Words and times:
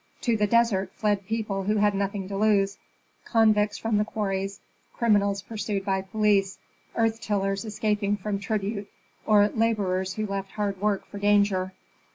To 0.21 0.35
the 0.35 0.47
desert 0.47 0.91
fled 0.95 1.27
people 1.27 1.65
who 1.65 1.75
had 1.75 1.93
nothing 1.93 2.27
to 2.29 2.35
lose, 2.35 2.79
convicts 3.23 3.77
from 3.77 3.99
the 3.99 4.03
quarries, 4.03 4.59
criminals 4.95 5.43
pursued 5.43 5.85
by 5.85 6.01
police, 6.01 6.57
earth 6.95 7.21
tillers 7.21 7.65
escaping 7.65 8.17
from 8.17 8.39
tribute, 8.39 8.89
or 9.27 9.49
laborers 9.49 10.15
who 10.15 10.25
left 10.25 10.53
hard 10.53 10.81
work 10.81 11.05
for 11.05 11.19
danger. 11.19 11.73